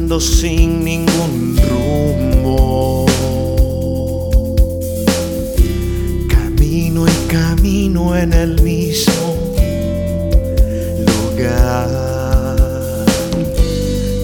[0.00, 3.06] caminando sin ningún rumbo.
[6.28, 9.36] Camino y camino en el mismo
[11.06, 13.06] lugar,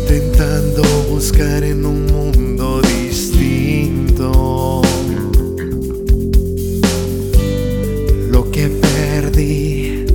[0.08, 4.82] tentando buscar en un mundo distinto
[8.30, 10.06] lo que perdí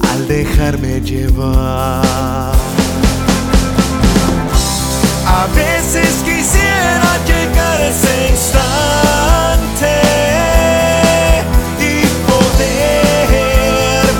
[0.00, 2.75] al dejarme llevar.
[5.38, 9.92] A veces quisiera llegar a ese instante
[11.78, 13.28] y poder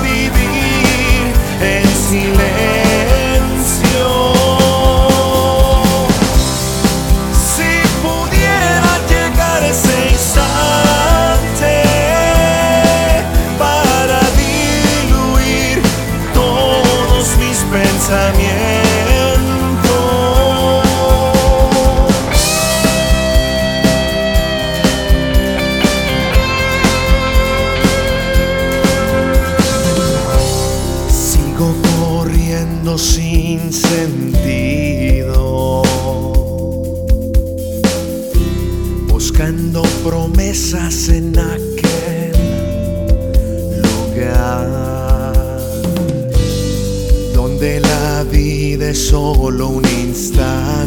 [0.03, 2.47] vivir en silencio.
[7.33, 7.71] Si
[8.03, 11.75] pudiera llegar a ese instante
[13.57, 15.81] para diluir
[16.35, 18.96] todos mis pensamientos.
[31.57, 34.61] Corriendo sin sentido,
[39.07, 42.31] buscando promesas en aquel
[43.81, 44.67] lugar
[47.33, 50.86] donde la vida es solo un instante.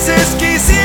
[0.00, 0.79] es exquisito.